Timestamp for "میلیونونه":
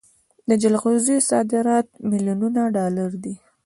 2.09-2.61